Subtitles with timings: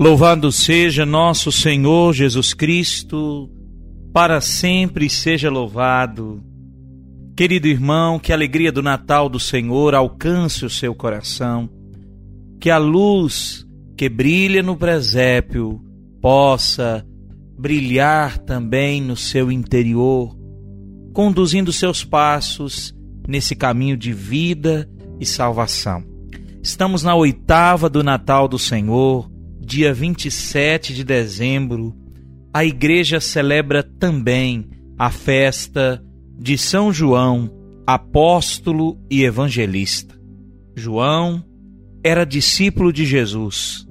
[0.00, 3.50] Louvado seja nosso Senhor Jesus Cristo,
[4.14, 6.42] para sempre seja louvado.
[7.36, 11.68] Querido irmão, que a alegria do Natal do Senhor alcance o seu coração,
[12.58, 15.78] que a luz que brilha no presépio
[16.18, 17.06] possa
[17.58, 20.34] brilhar também no seu interior,
[21.12, 22.94] conduzindo seus passos
[23.28, 24.88] nesse caminho de vida
[25.20, 26.02] e salvação.
[26.62, 29.30] Estamos na oitava do Natal do Senhor
[29.70, 31.94] dia 27 de dezembro,
[32.52, 34.68] a igreja celebra também
[34.98, 36.04] a festa
[36.36, 37.48] de São João,
[37.86, 40.20] apóstolo e evangelista.
[40.74, 41.44] João
[42.02, 43.86] era discípulo de Jesus,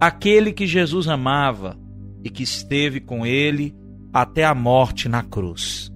[0.00, 1.76] aquele que Jesus amava
[2.22, 3.74] e que esteve com ele
[4.12, 5.92] até a morte na cruz.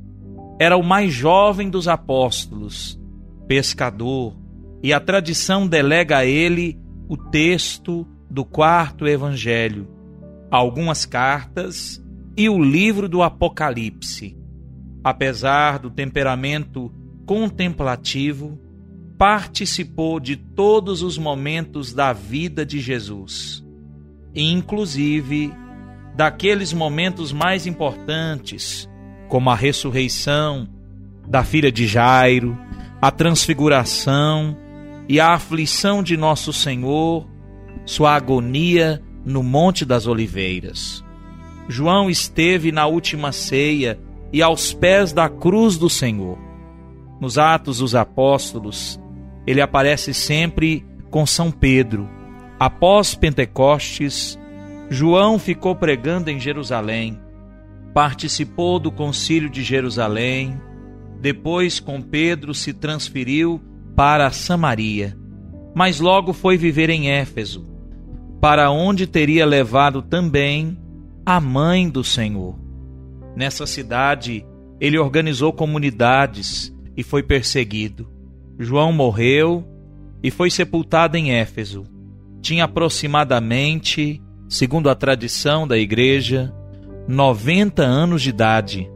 [0.58, 3.00] Era o mais jovem dos apóstolos,
[3.46, 4.36] pescador,
[4.82, 6.76] e a tradição delega a ele
[7.08, 9.88] o texto do quarto evangelho,
[10.50, 12.02] algumas cartas
[12.36, 14.36] e o livro do Apocalipse.
[15.02, 16.92] Apesar do temperamento
[17.26, 18.58] contemplativo,
[19.18, 23.64] participou de todos os momentos da vida de Jesus,
[24.34, 25.52] inclusive
[26.14, 28.88] daqueles momentos mais importantes,
[29.28, 30.68] como a ressurreição
[31.28, 32.58] da filha de Jairo,
[33.00, 34.56] a transfiguração
[35.08, 37.29] e a aflição de nosso Senhor
[37.90, 41.04] sua agonia no Monte das Oliveiras.
[41.68, 43.98] João esteve na última ceia
[44.32, 46.38] e aos pés da cruz do Senhor.
[47.20, 49.00] Nos Atos dos Apóstolos,
[49.44, 52.08] ele aparece sempre com São Pedro.
[52.60, 54.38] Após Pentecostes,
[54.88, 57.18] João ficou pregando em Jerusalém,
[57.92, 60.60] participou do Concílio de Jerusalém,
[61.20, 63.60] depois com Pedro se transferiu
[63.96, 65.18] para Samaria,
[65.74, 67.69] mas logo foi viver em Éfeso,
[68.40, 70.78] para onde teria levado também
[71.26, 72.58] a mãe do Senhor.
[73.36, 74.44] Nessa cidade,
[74.80, 78.08] ele organizou comunidades e foi perseguido.
[78.58, 79.64] João morreu
[80.22, 81.84] e foi sepultado em Éfeso.
[82.40, 86.52] Tinha aproximadamente, segundo a tradição da igreja,
[87.06, 88.90] 90 anos de idade.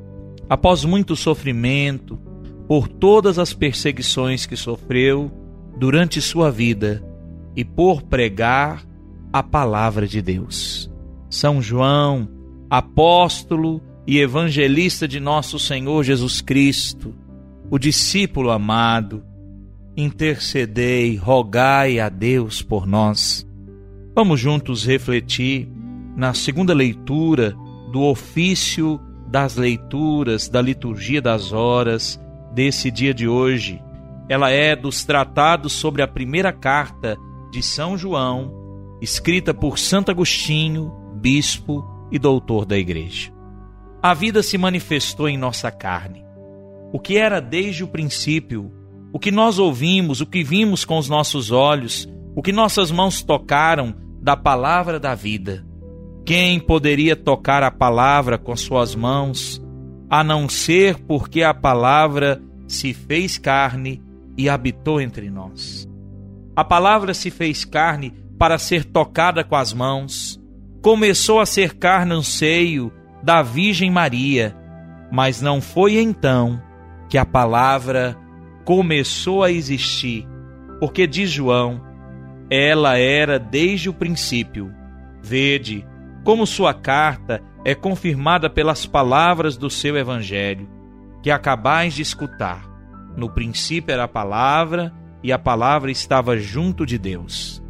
[0.49, 2.19] Após muito sofrimento,
[2.66, 5.31] por todas as perseguições que sofreu
[5.78, 7.04] durante sua vida
[7.54, 8.83] e por pregar
[9.34, 10.89] a palavra de Deus.
[11.28, 12.28] São João,
[12.71, 17.12] apóstolo e evangelista de nosso Senhor Jesus Cristo,
[17.69, 19.25] o discípulo amado,
[19.97, 23.45] intercedei, rogai a Deus por nós.
[24.15, 25.69] Vamos juntos refletir
[26.16, 27.56] na segunda leitura
[27.91, 32.21] do ofício das leituras da liturgia das horas
[32.53, 33.83] desse dia de hoje.
[34.28, 37.19] Ela é dos tratados sobre a primeira carta
[37.51, 38.64] de São João,
[39.00, 43.32] escrita por Santo Agostinho, bispo e doutor da Igreja.
[44.03, 46.25] A vida se manifestou em nossa carne.
[46.93, 48.71] O que era desde o princípio,
[49.12, 53.22] o que nós ouvimos, o que vimos com os nossos olhos, o que nossas mãos
[53.22, 55.65] tocaram da palavra da vida.
[56.25, 59.62] Quem poderia tocar a palavra com suas mãos,
[60.09, 64.03] a não ser porque a palavra se fez carne
[64.37, 65.88] e habitou entre nós?
[66.56, 68.12] A palavra se fez carne
[68.44, 70.38] para ser tocada com as mãos.
[70.82, 74.55] Começou a cercar no seio da Virgem Maria,
[75.10, 76.62] mas não foi então
[77.09, 78.15] que a palavra
[78.62, 80.28] começou a existir,
[80.78, 81.80] porque diz João,
[82.51, 84.71] ela era desde o princípio.
[85.22, 85.86] Vede
[86.22, 90.69] como sua carta é confirmada pelas palavras do seu evangelho,
[91.22, 92.63] que acabais de escutar.
[93.16, 94.92] No princípio era a palavra,
[95.22, 97.64] e a palavra estava junto de Deus.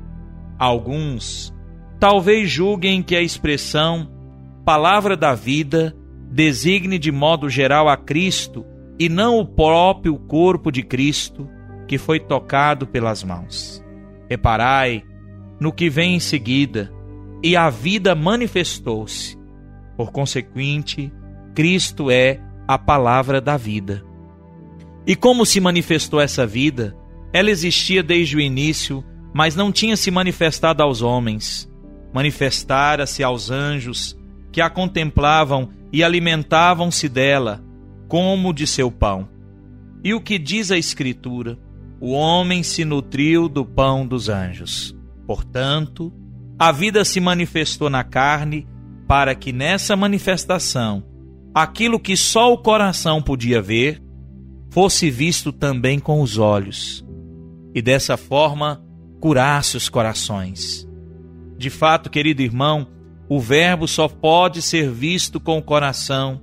[0.59, 1.53] Alguns
[1.99, 4.11] talvez julguem que a expressão
[4.65, 5.95] palavra da vida
[6.31, 8.65] designe de modo geral a Cristo
[8.99, 11.49] e não o próprio corpo de Cristo
[11.87, 13.85] que foi tocado pelas mãos.
[14.29, 15.03] Reparai
[15.61, 16.93] no que vem em seguida,
[17.43, 19.39] e a vida manifestou-se.
[19.97, 21.13] Por consequente,
[21.55, 24.03] Cristo é a palavra da vida.
[25.07, 26.97] E como se manifestou essa vida?
[27.33, 29.05] Ela existia desde o início
[29.35, 31.69] mas não tinha se manifestado aos homens.
[32.13, 34.17] Manifestara-se aos anjos
[34.53, 37.63] que a contemplavam e alimentavam-se dela,
[38.07, 39.29] como de seu pão.
[40.05, 41.59] E o que diz a Escritura?
[42.01, 44.97] O homem se nutriu do pão dos anjos.
[45.27, 46.13] Portanto,
[46.57, 48.69] a vida se manifestou na carne,
[49.09, 51.03] para que nessa manifestação,
[51.53, 54.01] aquilo que só o coração podia ver,
[54.71, 57.05] fosse visto também com os olhos,
[57.75, 58.84] e dessa forma
[59.25, 60.87] curasse os corações.
[61.57, 62.87] De fato, querido irmão,
[63.27, 66.43] o Verbo só pode ser visto com o coração,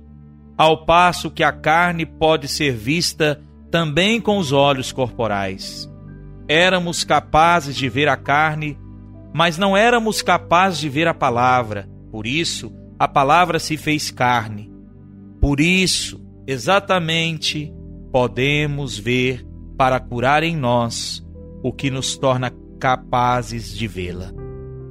[0.58, 3.40] ao passo que a carne pode ser vista
[3.70, 5.88] também com os olhos corporais.
[6.48, 8.76] Éramos capazes de ver a carne,
[9.32, 11.88] mas não éramos capazes de ver a palavra.
[12.10, 14.72] Por isso, a palavra se fez carne.
[15.40, 17.72] Por isso, exatamente,
[18.10, 19.46] podemos ver
[19.78, 21.24] para curar em nós
[21.62, 22.50] o que nos torna
[22.82, 24.32] capazes de vê-la.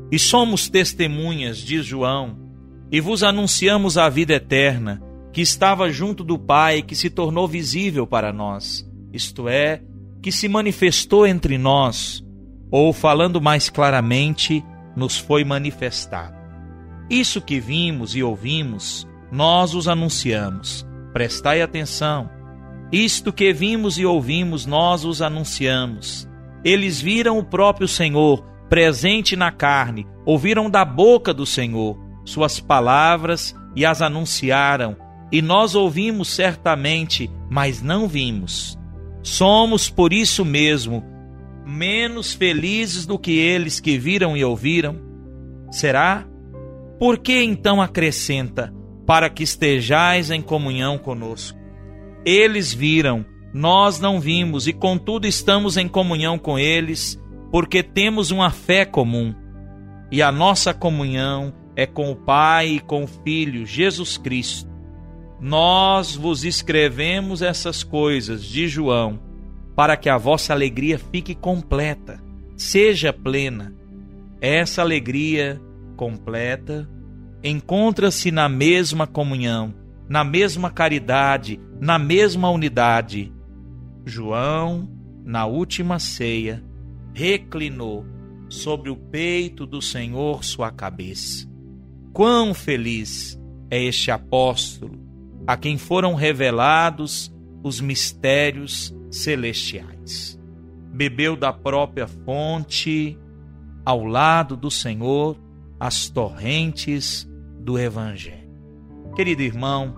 [0.10, 2.40] E somos testemunhas, diz João,
[2.90, 5.04] e vos anunciamos a vida eterna
[5.34, 9.82] que estava junto do Pai, que se tornou visível para nós, isto é,
[10.22, 12.24] que se manifestou entre nós,
[12.72, 14.64] ou falando mais claramente,
[14.96, 16.38] nos foi manifestado.
[17.10, 20.88] Isso que vimos e ouvimos, nós os anunciamos.
[21.12, 22.30] Prestai atenção.
[22.90, 26.31] Isto que vimos e ouvimos, nós os anunciamos.
[26.64, 33.56] Eles viram o próprio Senhor presente na carne, ouviram da boca do Senhor suas palavras
[33.76, 34.96] e as anunciaram
[35.32, 38.78] e nós ouvimos certamente, mas não vimos.
[39.24, 41.04] Somos por isso mesmo
[41.66, 45.00] menos felizes do que eles que viram e ouviram?
[45.70, 46.28] Será?
[47.00, 48.74] Por que então acrescenta,
[49.06, 51.58] para que estejais em comunhão conosco?
[52.26, 57.22] Eles viram, nós não vimos, e contudo estamos em comunhão com eles,
[57.52, 59.34] porque temos uma fé comum.
[60.12, 64.72] E a nossa comunhão é com o Pai e com o Filho, Jesus Cristo
[65.42, 69.20] nós vos escrevemos essas coisas de João,
[69.76, 72.22] para que a vossa alegria fique completa,
[72.56, 73.74] seja plena.
[74.40, 75.60] Essa alegria
[75.98, 76.88] completa
[77.44, 79.74] encontra-se na mesma comunhão,
[80.08, 83.34] na mesma caridade, na mesma unidade.
[84.06, 84.90] João,
[85.24, 86.64] na última ceia,
[87.14, 88.06] reclinou
[88.50, 91.50] sobre o peito do Senhor sua cabeça.
[92.14, 93.40] Quão feliz
[93.70, 95.00] é este apóstolo
[95.48, 97.34] a quem foram revelados
[97.64, 100.40] os mistérios celestiais.
[100.94, 103.18] Bebeu da própria fonte,
[103.86, 105.38] ao lado do Senhor,
[105.80, 107.28] as torrentes
[107.60, 108.52] do Evangelho.
[109.16, 109.96] Querido irmão,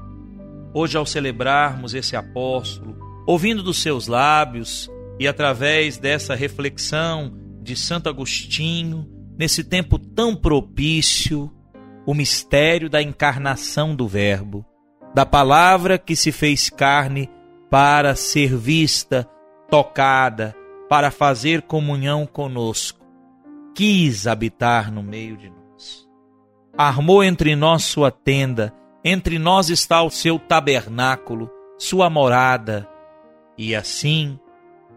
[0.73, 4.89] hoje ao celebrarmos esse apóstolo, ouvindo dos seus lábios
[5.19, 11.51] e através dessa reflexão de Santo Agostinho, nesse tempo tão propício,
[12.05, 14.65] o mistério da encarnação do Verbo,
[15.13, 17.29] da palavra que se fez carne
[17.69, 19.27] para ser vista,
[19.69, 20.55] tocada,
[20.89, 23.03] para fazer comunhão conosco.
[23.73, 26.07] Quis habitar no meio de nós.
[26.77, 28.73] Armou entre nós sua tenda,
[29.03, 32.87] entre nós está o seu tabernáculo, sua morada.
[33.57, 34.39] E assim,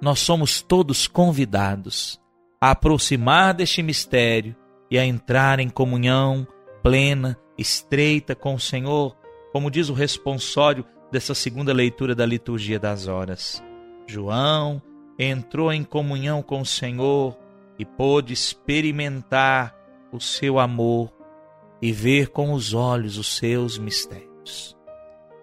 [0.00, 2.20] nós somos todos convidados
[2.60, 4.56] a aproximar deste mistério
[4.90, 6.46] e a entrar em comunhão
[6.82, 9.16] plena, estreita com o Senhor
[9.56, 13.64] como diz o responsório dessa segunda leitura da liturgia das horas.
[14.06, 14.82] João
[15.18, 17.34] entrou em comunhão com o Senhor
[17.78, 19.74] e pôde experimentar
[20.12, 21.10] o seu amor
[21.80, 24.76] e ver com os olhos os seus mistérios.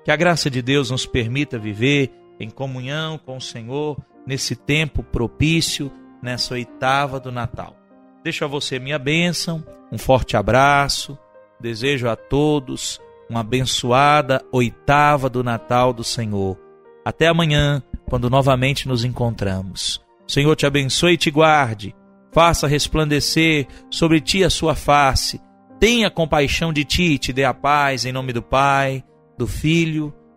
[0.05, 5.03] Que a graça de Deus nos permita viver em comunhão com o Senhor nesse tempo
[5.03, 7.75] propício, nessa oitava do Natal.
[8.23, 11.17] Deixo a você minha bênção, um forte abraço,
[11.59, 16.57] desejo a todos uma abençoada oitava do Natal do Senhor.
[17.03, 20.01] Até amanhã, quando novamente nos encontramos.
[20.27, 21.95] O Senhor te abençoe e te guarde,
[22.31, 25.41] faça resplandecer sobre ti a sua face,
[25.79, 29.03] tenha compaixão de ti e te dê a paz, em nome do Pai,
[29.37, 30.13] do Filho